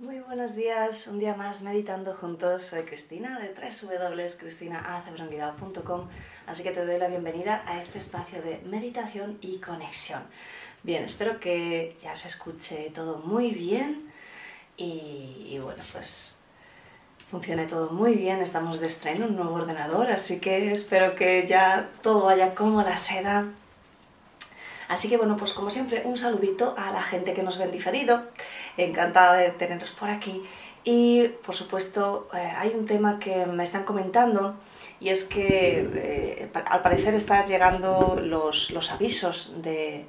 [0.00, 2.64] Muy buenos días, un día más meditando juntos.
[2.64, 6.08] Soy Cristina de www.cristinaacebrunguidad.com,
[6.48, 10.24] así que te doy la bienvenida a este espacio de meditación y conexión.
[10.82, 14.12] Bien, espero que ya se escuche todo muy bien
[14.76, 16.34] y bueno, pues
[17.30, 18.40] funcione todo muy bien.
[18.40, 22.96] Estamos de estreno, un nuevo ordenador, así que espero que ya todo vaya como la
[22.96, 23.46] seda
[24.88, 27.72] Así que bueno, pues como siempre, un saludito a la gente que nos ve en
[27.72, 28.22] diferido.
[28.76, 30.42] Encantada de teneros por aquí.
[30.84, 34.56] Y por supuesto, eh, hay un tema que me están comentando
[35.00, 40.04] y es que eh, al parecer están llegando los, los avisos de,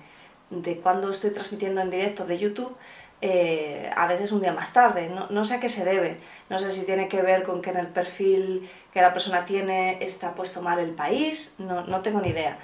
[0.49, 2.75] de, cuando estoy transmitiendo en directo de YouTube.
[3.21, 6.17] Eh, a veces un día más tarde, no, no, sé a qué se debe,
[6.49, 10.03] no sé si tiene que ver con que en el perfil que la persona tiene
[10.03, 12.59] está puesto mal el país, no, no tengo ni idea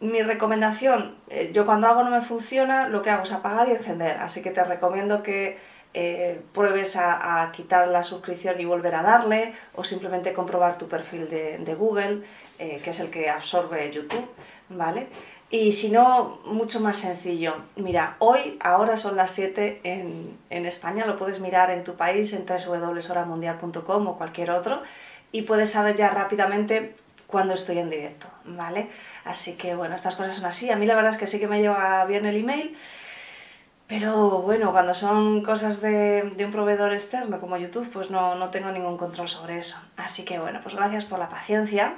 [0.00, 3.72] mi recomendación, eh, yo cuando algo no me funciona, lo que hago es apagar y
[3.72, 5.58] encender, así que te recomiendo que
[5.94, 11.28] eh, pruebes a, quitar la suscripción y volver a darle, o simplemente comprobar tu perfil
[11.28, 12.22] de, Google,
[12.58, 14.28] eh, que es el que absorbe YouTube,
[14.68, 15.08] ¿vale?
[15.50, 17.54] Y si no, mucho más sencillo.
[17.76, 22.34] Mira, hoy, ahora son las 7 en, en España, lo puedes mirar en tu país,
[22.34, 24.82] en www.horamundial.com o cualquier otro,
[25.32, 26.94] y puedes saber ya rápidamente
[27.28, 28.88] cuando estoy en directo, ¿vale?
[29.24, 30.70] Así que bueno, estas cosas son así.
[30.70, 32.76] A mí la verdad es que sí que me lleva bien el email,
[33.86, 38.70] pero bueno, cuando son cosas de, un proveedor externo como YouTube, pues no, no, tengo
[38.72, 39.78] ningún control sobre eso.
[39.96, 41.96] Así que bueno, pues gracias por la paciencia.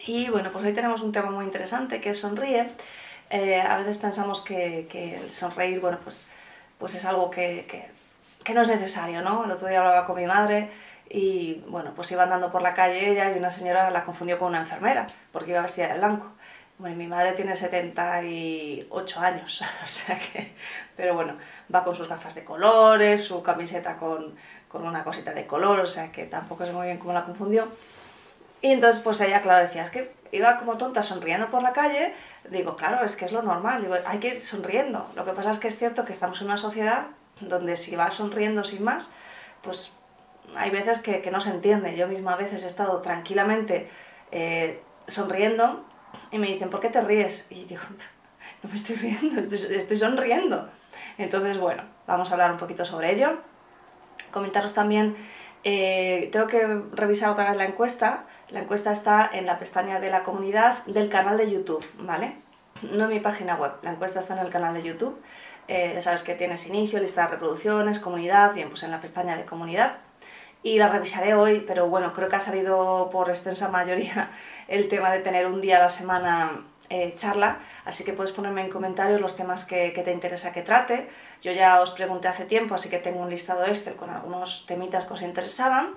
[0.00, 2.68] Y bueno, pues hoy tenemos un tema muy interesante que es sonríe.
[3.30, 6.28] Eh, a veces pensamos que, que, el sonreír, bueno, pues,
[6.78, 7.88] pues es algo que,
[8.42, 9.44] que no es necesario, ¿no?
[9.44, 10.70] El otro día hablaba con mi madre
[11.08, 14.48] y bueno, pues iba andando por la calle ella y una señora la confundió con
[14.48, 16.32] una enfermera porque iba vestida de blanco.
[16.78, 20.52] Bueno, mi madre tiene 78 años, o sea que,
[20.94, 21.38] pero bueno,
[21.74, 24.34] va con sus gafas de colores, su camiseta con,
[24.68, 27.68] con una cosita de color, o sea que tampoco sé muy bien cómo la confundió.
[28.60, 32.12] Y entonces pues ella, claro, decía, es que iba como tonta sonriendo por la calle,
[32.50, 35.08] digo, claro, es que es lo normal, digo, hay que ir sonriendo.
[35.14, 37.06] Lo que pasa es que es cierto que estamos en una sociedad
[37.40, 39.10] donde si vas sonriendo sin más,
[39.62, 39.95] pues
[40.54, 41.96] hay veces que, no se entiende.
[41.96, 43.88] Yo misma a veces he estado tranquilamente
[44.30, 45.84] eh, sonriendo
[46.30, 47.46] y me dicen, ¿por qué te ríes?
[47.50, 47.82] Y digo,
[48.62, 50.68] no me estoy riendo, estoy, sonriendo.
[51.18, 53.38] Entonces, bueno, vamos a hablar un poquito sobre ello.
[54.30, 55.16] Comentaros también,
[55.64, 58.26] eh, tengo que revisar otra vez la encuesta.
[58.50, 62.36] La encuesta está en la pestaña de la comunidad del canal de YouTube, ¿vale?
[62.82, 65.20] No en mi página web, la encuesta está en el canal de YouTube.
[65.68, 69.36] Eh, ya sabes que tienes inicio, lista de reproducciones, comunidad, bien, pues en la pestaña
[69.36, 69.96] de comunidad
[70.62, 74.30] y la revisaré hoy, pero bueno, creo que ha salido por extensa mayoría
[74.68, 78.62] el tema de tener un día a la semana eh, charla, así que puedes ponerme
[78.62, 81.08] en comentarios los temas que, te interesa que trate.
[81.42, 85.04] Yo ya os pregunté hace tiempo, así que tengo un listado este con algunos temitas
[85.04, 85.94] que os interesaban.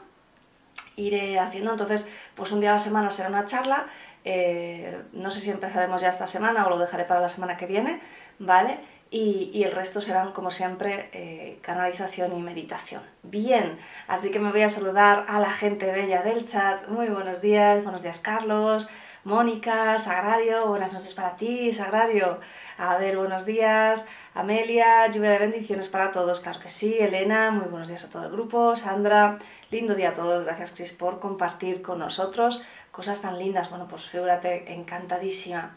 [0.95, 3.88] Iré haciendo, entonces, pues un día a la semana será una charla.
[4.25, 7.67] Eh, no sé si empezaremos ya esta semana o lo dejaré para la semana que
[7.67, 8.01] viene,
[8.39, 8.79] ¿vale?
[9.11, 13.01] Y, el resto serán, como siempre, eh, canalización y meditación.
[13.23, 16.88] Bien, así que me voy a saludar a la gente bella del chat.
[16.88, 18.88] Muy buenos días, buenos días Carlos,
[19.23, 22.39] Mónica, Sagrario, buenas noches para ti, Sagrario.
[22.77, 27.67] A ver, buenos días, Amelia, lluvia de bendiciones para todos, claro que sí, Elena, muy
[27.67, 29.39] buenos días a todo el grupo, Sandra,
[29.71, 34.07] lindo día a todos, gracias Cris por compartir con nosotros cosas tan lindas, bueno, pues
[34.07, 35.73] figúrate, encantadísima.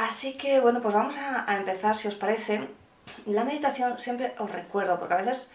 [0.00, 2.66] Así que bueno, pues vamos a, empezar, si os parece.
[3.26, 5.52] La meditación siempre os recuerdo, porque a veces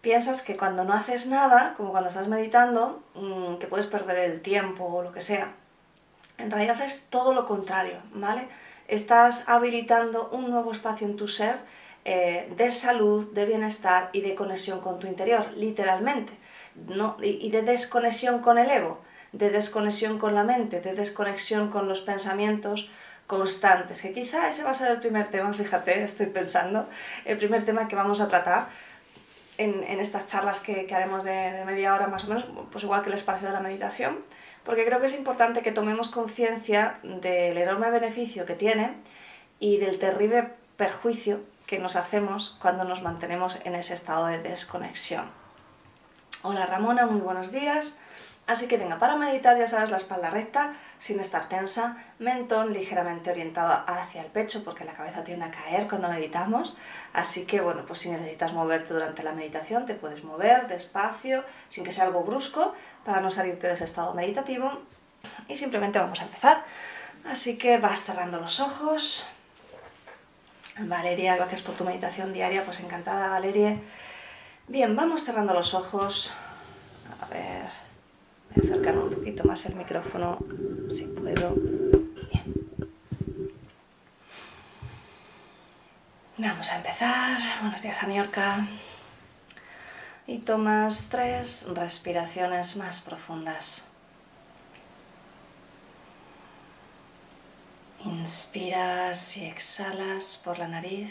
[0.00, 4.40] piensas que cuando no haces nada, como cuando estás meditando, mm, que puedes perder el
[4.40, 5.52] tiempo o lo que sea.
[6.38, 8.48] En realidad es todo lo contrario, ¿vale?
[8.88, 11.58] Estás habilitando un nuevo espacio en tu ser
[12.06, 16.32] eh, de salud, de bienestar y de conexión con tu interior, literalmente.
[16.88, 17.16] ¿no?
[17.20, 18.98] y de desconexión con el ego,
[19.32, 22.90] de desconexión con la mente, de desconexión con los pensamientos,
[23.26, 26.88] constantes, que quizá ese va a ser el primer tema, fíjate, estoy pensando,
[27.24, 28.68] el primer tema que vamos a tratar
[29.56, 33.02] en, estas charlas que, que haremos de, de, media hora más o menos, pues igual
[33.02, 34.18] que el espacio de la meditación,
[34.64, 38.94] porque creo que es importante que tomemos conciencia del enorme beneficio que tiene
[39.60, 45.24] y del terrible perjuicio que nos hacemos cuando nos mantenemos en ese estado de desconexión.
[46.42, 47.96] Hola Ramona, muy buenos días.
[48.46, 53.30] Así que venga, para meditar ya sabes la espalda recta, sin estar tensa, mentón ligeramente
[53.30, 56.76] orientado hacia el pecho porque la cabeza tiende a caer cuando meditamos.
[57.14, 61.84] Así que bueno, pues si necesitas moverte durante la meditación te puedes mover despacio, sin
[61.84, 62.74] que sea algo brusco,
[63.04, 64.82] para no salirte de ese estado meditativo.
[65.48, 66.64] Y simplemente vamos a empezar.
[67.24, 69.26] Así que vas cerrando los ojos.
[70.78, 73.78] Valeria, gracias por tu meditación diaria, pues encantada Valeria.
[74.68, 76.34] Bien, vamos cerrando los ojos.
[77.20, 77.83] A ver,
[78.60, 80.38] acercar un poquito más el micrófono,
[80.90, 81.54] si puedo.
[81.54, 82.64] Bien.
[86.38, 87.40] Vamos a empezar.
[87.60, 88.66] Buenos días, Aniorca.
[90.26, 93.84] Y tomas tres respiraciones más profundas.
[98.04, 101.10] Inspiras y exhalas por la nariz.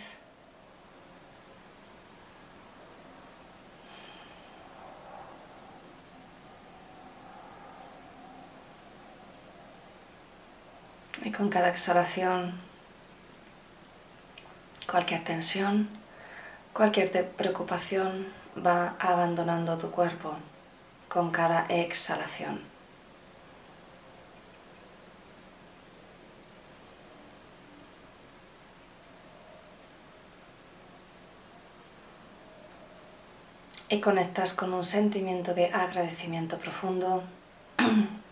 [11.23, 12.59] Y con cada exhalación,
[14.91, 15.87] cualquier tensión,
[16.73, 18.27] cualquier preocupación
[18.57, 20.35] va abandonando tu cuerpo
[21.07, 22.61] con cada exhalación.
[33.87, 37.23] Y conectas con un sentimiento de agradecimiento profundo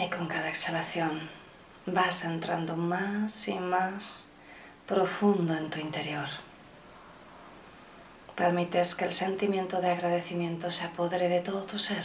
[0.00, 1.28] Y con cada exhalación
[1.84, 4.28] vas entrando más y más
[4.86, 6.28] profundo en tu interior.
[8.36, 12.04] Permites que el sentimiento de agradecimiento se apodere de todo tu ser.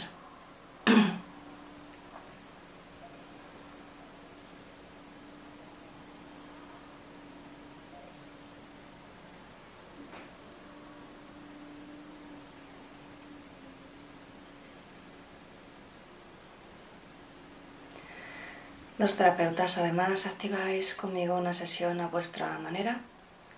[19.04, 23.00] Los terapeutas además activáis conmigo una sesión a vuestra manera.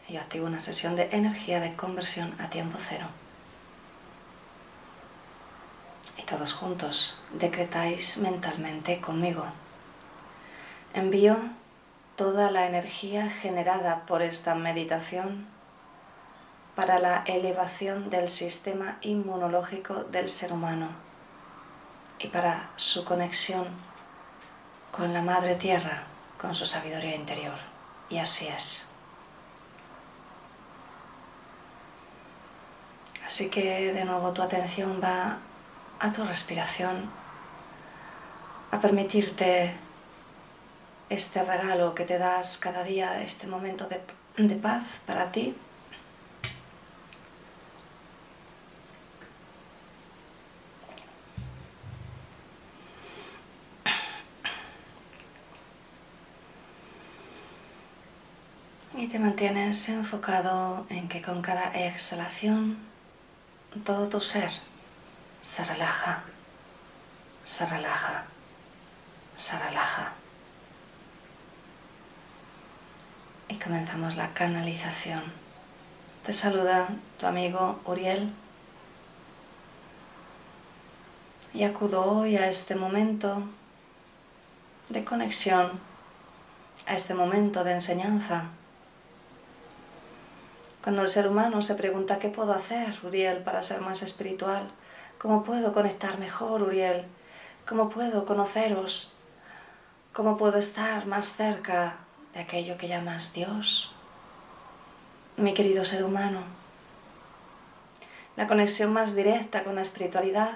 [0.08, 3.06] Yo activo una sesión de energía de conversión a tiempo cero.
[6.18, 9.46] Y todos juntos decretáis mentalmente conmigo.
[10.94, 11.36] Envío
[12.16, 15.46] toda la energía generada por esta meditación
[16.74, 20.88] para la elevación del sistema inmunológico del ser humano
[22.18, 23.95] y para su conexión
[24.96, 26.04] con la Madre Tierra,
[26.40, 27.58] con su sabiduría interior.
[28.08, 28.84] Y así es.
[33.24, 35.38] Así que de nuevo tu atención va
[35.98, 37.10] a tu respiración,
[38.70, 39.74] a permitirte
[41.10, 44.00] este regalo que te das cada día, este momento de,
[44.56, 45.56] paz para ti
[59.06, 62.76] Y te mantienes enfocado en que con cada exhalación
[63.84, 64.50] todo tu ser
[65.40, 66.24] se relaja,
[67.44, 68.24] se relaja,
[69.36, 70.12] se relaja.
[73.48, 75.22] Y comenzamos la canalización.
[76.24, 78.32] Te saluda tu amigo Uriel.
[81.54, 83.44] Y acudo hoy a este momento
[84.88, 85.78] de conexión,
[86.88, 88.50] a este momento de enseñanza
[90.86, 94.70] cuando el ser humano se pregunta qué puedo hacer, Uriel, para ser más espiritual,
[95.18, 97.06] cómo puedo conectar mejor, Uriel,
[97.68, 99.12] cómo puedo conoceros,
[100.12, 101.96] cómo puedo estar más cerca
[102.34, 103.92] de aquello que llamas Dios,
[105.36, 106.44] mi querido ser humano.
[108.36, 110.54] La conexión más directa con la espiritualidad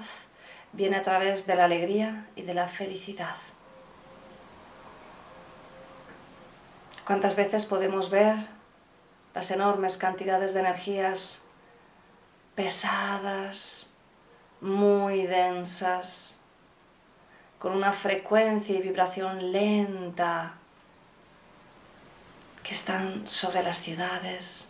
[0.73, 3.35] viene a través de la alegría y de la felicidad.
[7.05, 8.60] ¿Cuántas veces podemos ver
[9.35, 11.43] las enormes cantidades de energías
[12.55, 13.91] pesadas,
[14.61, 16.37] muy densas,
[17.59, 20.55] con una frecuencia y vibración lenta
[22.63, 24.69] que están sobre las ciudades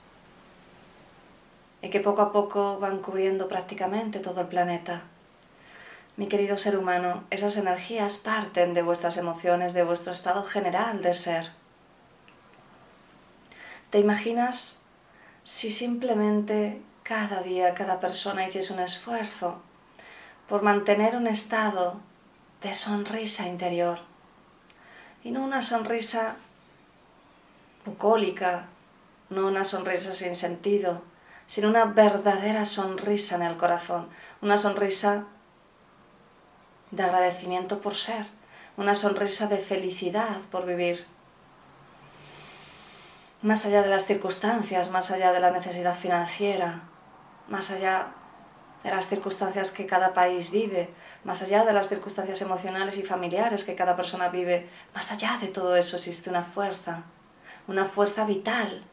[1.83, 5.03] y que poco a poco van cubriendo prácticamente todo el planeta.
[6.17, 11.15] Mi querido ser humano, esas energías parten de vuestras emociones, de vuestro estado general de
[11.15, 11.60] ser.
[13.91, 14.79] ¿Te imaginas
[15.43, 19.61] si simplemente cada día cada persona hiciese un esfuerzo
[20.49, 22.01] por mantener un estado
[22.63, 23.99] de sonrisa interior?
[25.25, 26.37] Y no una sonrisa
[27.85, 28.69] bucólica,
[29.29, 31.03] no una sonrisa sin sentido,
[31.49, 34.09] sino una verdadera sonrisa en el corazón,
[34.41, 35.25] una sonrisa
[36.93, 38.25] de agradecimiento por ser,
[38.77, 41.07] una sonrisa de felicidad por vivir
[43.43, 46.83] más allá de las circunstancias, más allá de la necesidad financiera,
[47.49, 48.09] más allá
[48.83, 50.91] de las circunstancias que cada país vive,
[51.25, 55.49] más allá de las circunstancias emocionales y familiares que cada persona vive, más allá de
[55.49, 57.05] todo eso existe una fuerza,
[57.67, 58.85] una fuerza vital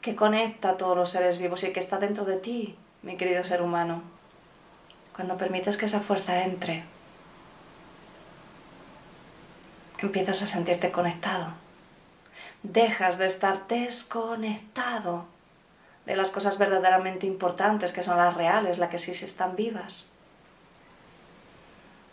[0.00, 3.42] que conecta a todos los seres vivos y que está dentro de ti, mi querido
[3.42, 4.02] ser humano.
[5.14, 6.84] Cuando permites que esa fuerza entre,
[9.98, 11.67] empiezas a sentirte conectado.
[12.62, 15.26] Dejas de estar desconectado
[16.06, 20.10] de las cosas verdaderamente importantes, que son las reales, las que sí están vivas.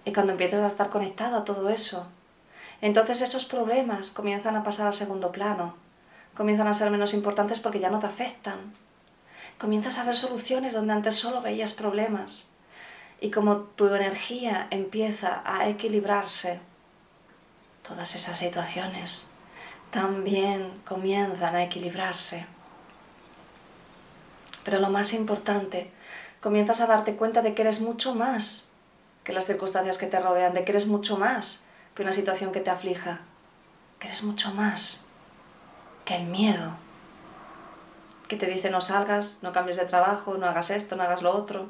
[0.03, 2.07] Y cuando empiezas a estar conectado a todo eso,
[2.81, 5.75] entonces esos problemas comienzan a pasar al segundo plano,
[6.35, 8.73] comienzan a ser menos importantes porque ya no te afectan.
[9.57, 12.51] Comienzas a ver soluciones donde antes solo veías problemas.
[13.19, 16.59] Y como tu energía empieza a equilibrarse,
[17.87, 19.29] todas esas situaciones
[19.91, 22.45] también comienzan a equilibrarse.
[24.63, 25.91] Pero lo más importante,
[26.41, 28.69] comienzas a darte cuenta de que eres mucho más
[29.23, 31.63] que las circunstancias que te rodean, de que eres mucho más
[31.95, 33.21] que una situación que te aflija,
[33.99, 35.05] que eres mucho más
[36.03, 36.73] que el miedo,
[38.27, 41.35] que te dice no salgas, no cambies de trabajo, no hagas esto, no hagas lo
[41.35, 41.69] otro.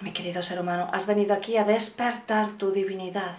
[0.00, 3.36] Mi querido ser humano, has venido aquí a despertar tu divinidad.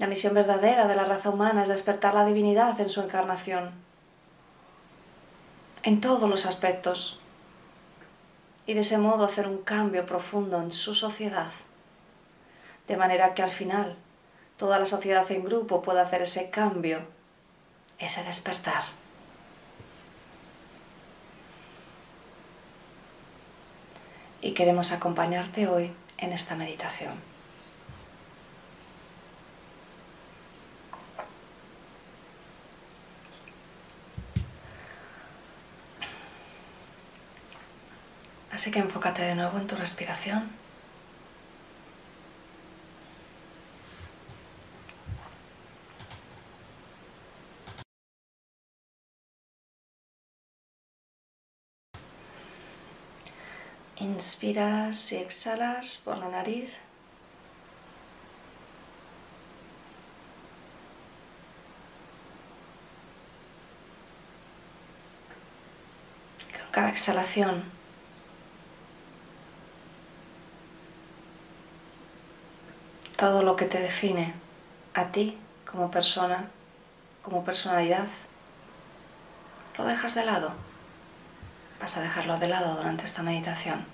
[0.00, 3.70] La misión verdadera de la raza humana es despertar la divinidad en su encarnación
[5.82, 7.18] en todos los aspectos
[8.66, 11.50] y de ese modo hacer un cambio profundo en su sociedad,
[12.88, 13.94] de manera que al final
[14.56, 17.00] toda la sociedad en grupo pueda hacer ese cambio,
[17.98, 18.84] ese despertar.
[24.40, 27.29] Y queremos acompañarte hoy en esta meditación.
[38.60, 40.50] Así que enfócate de nuevo en tu respiración.
[53.96, 56.70] Inspiras y exhalas por la nariz.
[66.58, 67.79] Con cada exhalación
[73.20, 74.32] todo lo que te define
[74.94, 75.36] a ti
[75.70, 76.48] como persona,
[77.22, 78.06] como personalidad,
[79.76, 80.52] lo dejas de lado.
[81.78, 83.84] Vas a dejarlo de lado durante esta meditación.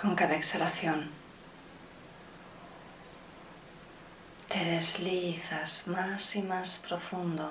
[0.00, 1.25] Con cada exhalación
[4.56, 7.50] te deslizas más y más profundo.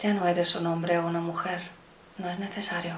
[0.00, 1.60] Ya no eres un hombre o una mujer,
[2.16, 2.96] no es necesario.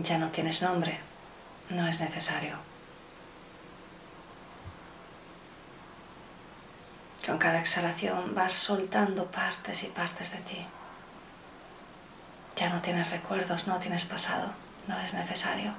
[0.00, 1.00] Ya no tienes nombre,
[1.70, 2.54] no es necesario.
[7.26, 10.66] Con cada exhalación vas soltando partes y partes de ti.
[12.60, 14.52] Ya no tienes recuerdos, no tienes pasado,
[14.86, 15.72] no es necesario.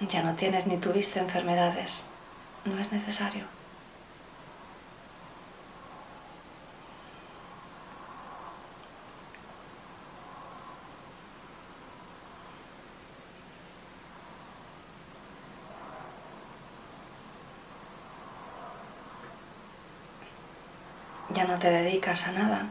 [0.00, 2.10] Ya no tienes ni tuviste enfermedades,
[2.66, 3.53] no es necesario.
[21.46, 22.66] No te dedicas a nada,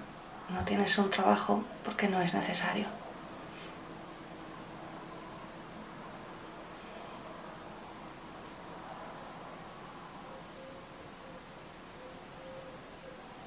[0.50, 2.86] no tienes un trabajo porque no es necesario.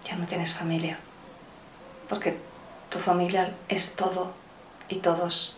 [0.05, 0.99] Ya no tienes familia,
[2.09, 2.39] porque
[2.91, 4.33] tu familia es todo
[4.89, 5.57] y todos.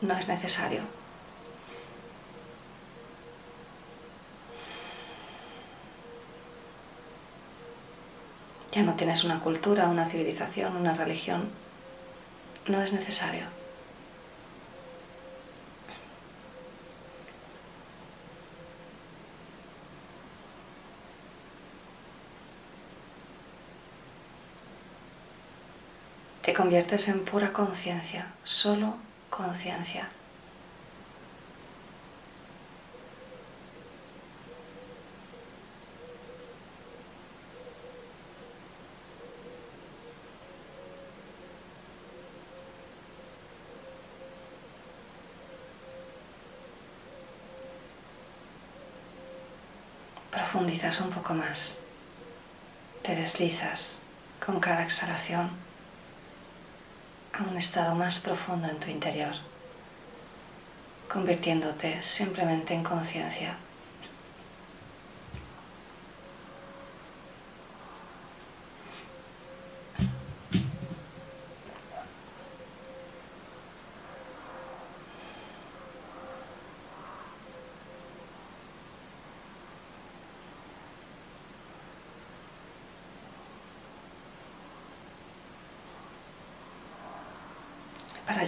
[0.00, 0.99] No es necesario.
[8.82, 11.50] No tienes una cultura, una civilización, una religión.
[12.66, 13.44] No es necesario.
[26.42, 28.96] Te conviertes en pura conciencia, solo
[29.28, 30.08] conciencia.
[50.40, 51.80] Profundizas un poco más,
[53.02, 54.00] te deslizas
[54.44, 55.50] con cada exhalación
[57.34, 59.34] a un estado más profundo en tu interior,
[61.12, 63.54] convirtiéndote simplemente en conciencia.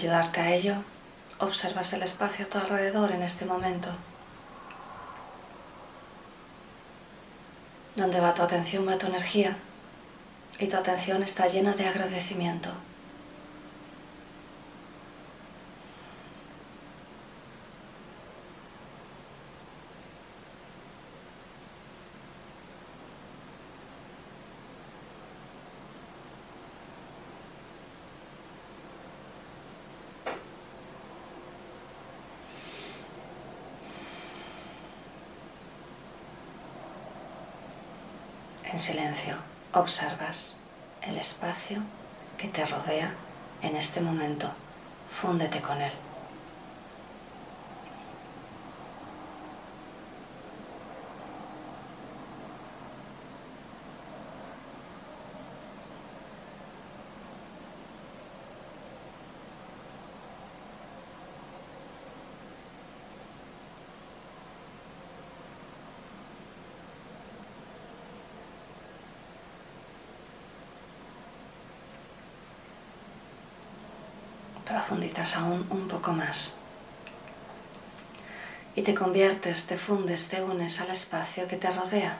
[0.03, 0.75] Ayudarte a ello,
[1.39, 3.89] observas el espacio a tu alrededor en este momento.
[7.95, 9.57] Donde va tu atención, va tu energía.
[10.59, 12.71] Y tu atención está llena de agradecimiento.
[38.73, 39.35] En silencio
[39.75, 40.57] observas
[41.03, 41.83] el espacio
[42.39, 43.13] que te rodea
[43.61, 44.51] en este momento.
[45.21, 45.93] Fúndete con él.
[74.73, 76.57] Profundizas aún un poco más.
[78.75, 82.19] Y te conviertes, te fundes, te unes al espacio que te rodea.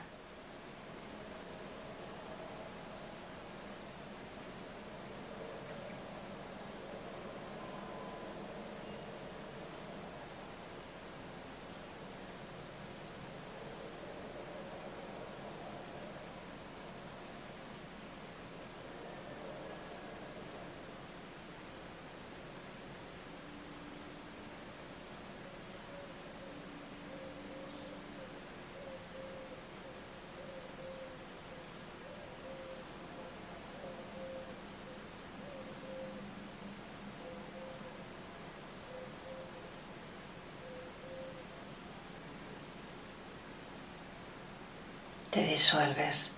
[45.53, 46.35] Disuelves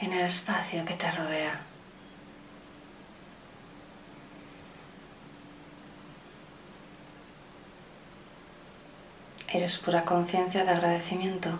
[0.00, 1.60] en el espacio que te rodea.
[9.48, 11.58] Eres pura conciencia de agradecimiento.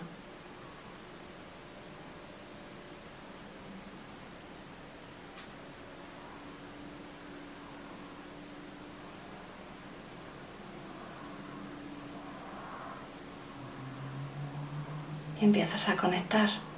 [15.39, 16.70] y empiezas a conectar.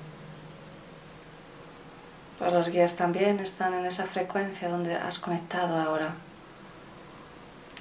[2.51, 6.13] Los guías también están en esa frecuencia donde has conectado ahora.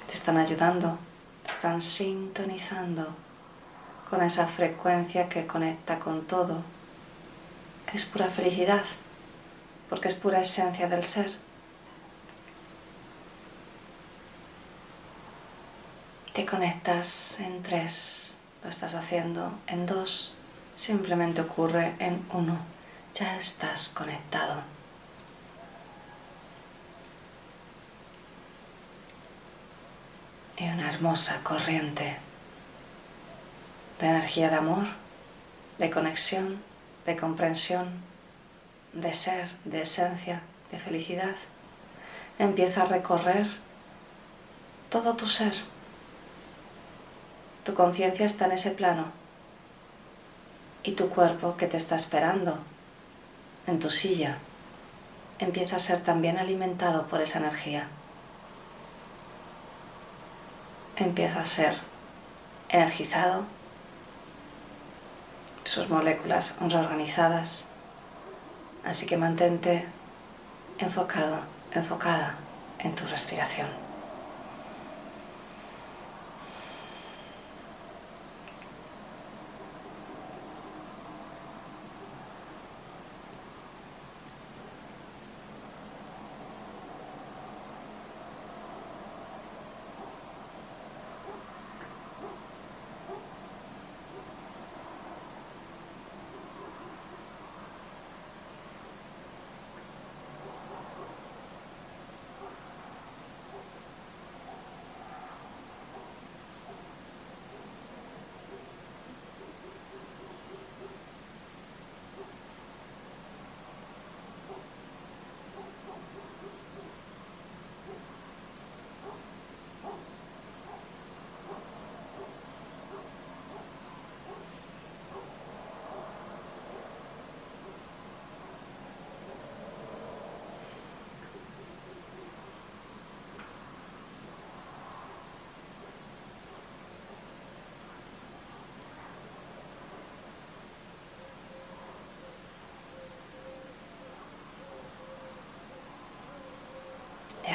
[0.07, 0.99] Te están ayudando,
[1.45, 3.15] te están sintonizando
[4.09, 6.63] con esa frecuencia que conecta con todo,
[7.91, 8.85] que es pura felicidad,
[9.89, 11.33] porque es pura esencia del ser.
[16.33, 20.39] Te conectas en tres, lo estás haciendo en dos
[20.77, 22.59] simplemente ocurre en uno.
[23.15, 24.63] Ya estás conectado.
[30.57, 32.17] Y una hermosa corriente
[34.01, 34.87] de energía de amor,
[35.79, 36.63] de conexión,
[37.05, 38.01] de comprensión,
[38.95, 41.37] de ser, de esencia, de felicidad,
[42.39, 43.47] empieza a recorrer
[44.89, 45.53] todo tu ser.
[47.65, 49.13] Tu conciencia está en ese plano
[50.83, 52.72] y tu cuerpo que te está esperando
[53.67, 54.39] en tu silla
[55.39, 57.89] empieza a ser también alimentado por esa energía.
[60.97, 61.77] Empieza a ser
[62.69, 63.45] energizado,
[65.65, 67.67] sus moléculas reorganizadas.
[68.85, 69.87] Así que mantente
[70.79, 71.41] enfocado,
[71.73, 72.37] enfocada
[72.81, 73.82] en tu respiración.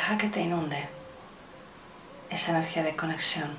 [0.07, 0.87] Que te inunde
[2.31, 3.49] esa energía de conexión.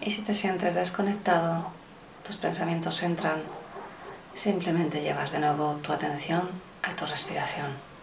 [0.00, 1.72] Y si te sientes desconectado,
[2.24, 3.42] tus pensamientos entran,
[4.34, 6.48] simplemente llevas de nuevo tu atención
[6.82, 7.93] a tu respiración.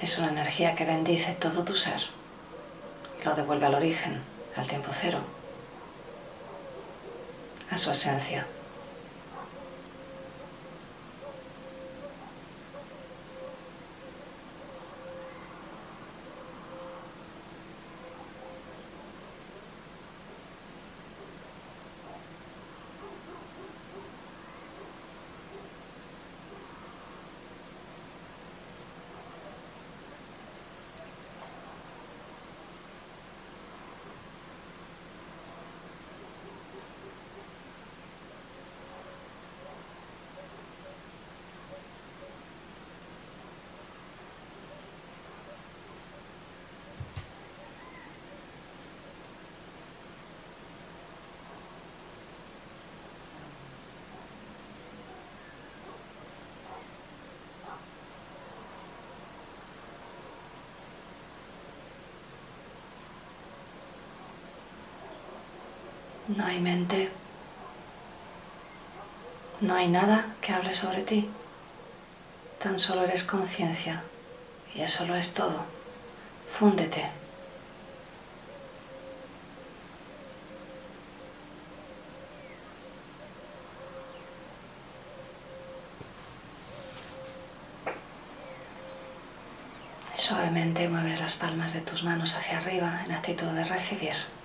[0.00, 2.00] Es una energía que bendice todo tu ser
[3.20, 4.20] y lo devuelve al origen,
[4.56, 5.18] al tiempo cero,
[7.70, 8.46] a su esencia.
[66.28, 67.10] No hay mente.
[69.62, 71.28] No hay nada que hable sobre ti.
[72.62, 74.02] Tan solo eres conciencia.
[74.74, 75.64] Y eso lo es todo.
[76.58, 77.10] Fúndete.
[90.14, 94.37] Suavemente mueves las palmas de tus manos hacia arriba en actitud de recibir.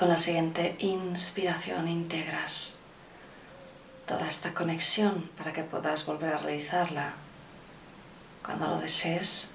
[0.00, 2.78] Con la siguiente inspiración integras
[4.06, 7.12] toda esta conexión para que puedas volver a realizarla
[8.42, 9.50] cuando lo desees.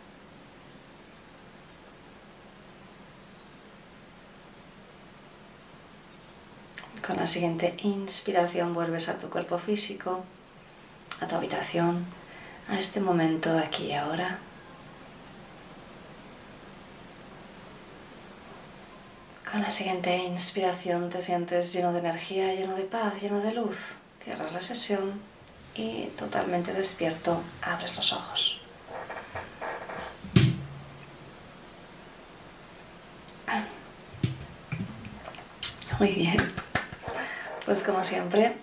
[7.04, 10.24] Con la siguiente inspiración vuelves a tu cuerpo físico,
[11.22, 12.06] a tu habitación,
[12.70, 14.38] a este momento aquí y ahora.
[19.56, 23.94] Con la siguiente inspiración te sientes lleno de energía, lleno de paz, lleno de luz.
[24.22, 25.14] Cierras la sesión
[25.74, 28.60] y totalmente despierto abres los ojos.
[36.00, 36.54] Muy bien.
[37.66, 38.58] Pues como siempre,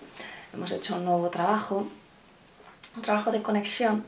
[0.53, 1.87] hemos hecho un nuevo trabajo,
[2.95, 4.05] un trabajo de conexión.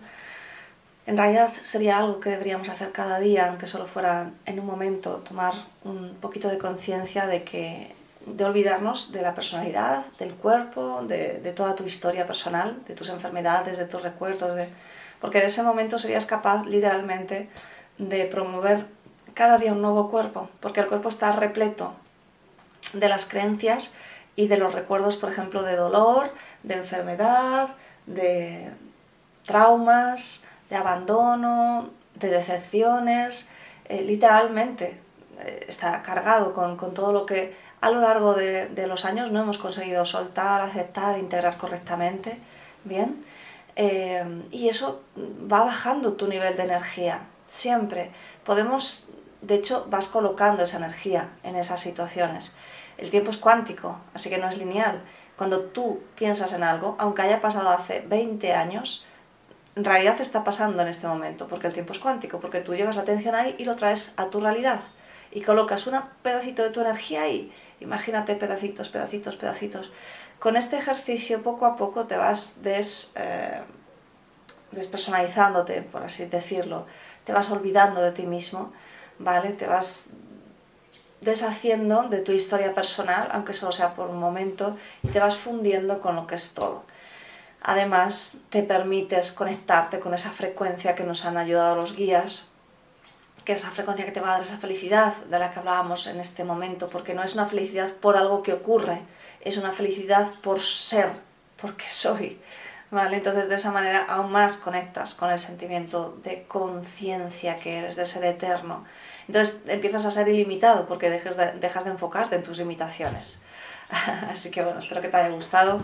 [1.08, 5.18] En realidad sería algo que deberíamos hacer cada día, aunque solo fuera en un momento,
[5.18, 7.94] tomar un poquito de conciencia de que
[8.26, 13.10] de olvidarnos de la personalidad, del cuerpo, de, de, toda tu historia personal, de tus
[13.10, 14.68] enfermedades, de tus recuerdos, de...
[15.22, 17.50] porque de ese momento serías capaz literalmente
[18.00, 18.88] de promover
[19.36, 21.94] cada día un nuevo cuerpo, porque el cuerpo está repleto
[22.94, 23.94] de las creencias
[24.36, 26.32] y de los recuerdos, por ejemplo, de dolor,
[26.63, 27.70] de enfermedad,
[28.08, 28.72] de
[29.46, 33.49] traumas, de abandono, de decepciones,
[33.86, 34.99] eh, literalmente
[35.39, 39.32] eh, está cargado con, con, todo lo que a lo largo de, de, los años
[39.32, 42.39] no hemos conseguido soltar, aceptar, integrar correctamente,
[42.84, 43.23] ¿bien?
[43.75, 48.12] Eh, y eso va bajando tu nivel de energía, siempre.
[48.45, 49.08] Podemos,
[49.41, 52.54] de hecho, vas colocando esa energía en esas situaciones.
[52.97, 55.01] El tiempo es cuántico, así que no es lineal.
[55.38, 59.06] Cuando tú piensas en algo, aunque haya pasado hace 20 años,
[59.76, 62.96] en realidad está pasando en este momento, porque el tiempo es cuántico, porque tú llevas
[62.96, 64.80] la atención ahí y lo traes a tu realidad.
[65.32, 67.54] Y colocas un pedacito de tu energía ahí.
[67.82, 69.92] Imagínate pedacitos, pedacitos, pedacitos.
[70.40, 73.62] Con este ejercicio poco a poco te vas eh,
[74.72, 76.86] despersonalizándote, por así decirlo.
[77.26, 78.72] Te vas olvidando de ti mismo,
[79.20, 79.52] ¿vale?
[79.52, 80.08] Te vas
[81.20, 86.00] deshaciendo de tu historia personal, aunque solo sea por un momento, y te vas fundiendo
[86.00, 86.84] con lo que es todo.
[87.67, 92.51] Además, te permites conectarte con esa frecuencia que nos han ayudado los guías,
[93.43, 96.06] que es esa frecuencia que te va a dar esa felicidad de la que hablábamos
[96.06, 99.01] en este momento, porque no es una felicidad por algo que ocurre,
[99.41, 101.10] es una felicidad por ser,
[101.60, 102.39] porque soy.
[102.91, 103.17] ¿Vale?
[103.17, 108.06] Entonces de esa manera aún más conectas con el sentimiento de conciencia que eres, de
[108.06, 108.86] ser eterno.
[109.28, 113.41] Entonces empiezas a ser ilimitado porque dejas de, dejas de enfocarte en tus limitaciones.
[114.30, 115.82] Así que bueno, espero que te haya gustado.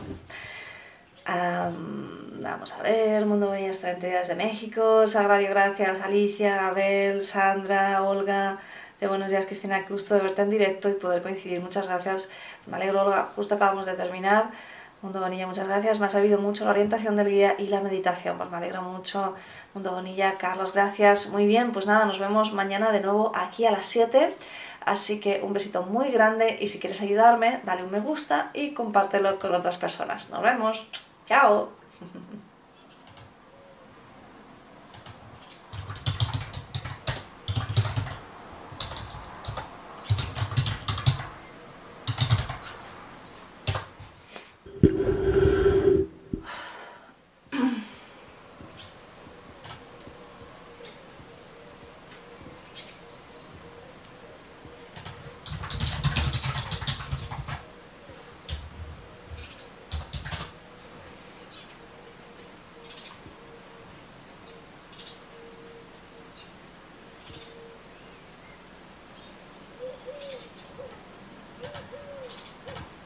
[1.26, 8.60] Vamos a ver, Mundo Bonillas 30 días de México, Sagrario, gracias, Alicia, Abel, Sandra, Olga,
[9.00, 12.30] de Buenos días Cristina, qué gusto de verte en directo y poder coincidir, muchas gracias,
[12.66, 14.50] me alegro Olga, justo acabamos de terminar,
[15.02, 18.38] Mundo Bonilla, muchas gracias, me ha servido mucho la orientación del guía y la meditación,
[18.38, 19.36] pues me alegro mucho,
[19.74, 23.72] Mundo Bonilla, Carlos, gracias, muy bien, pues nada, nos vemos mañana de nuevo aquí a
[23.72, 24.36] las 7,
[24.84, 28.74] Así que un besito muy grande y si quieres ayudarme, dale un me gusta y
[28.74, 30.32] compártelo con otras personas.
[30.32, 30.88] Nos vemos.
[31.32, 31.72] Ciao!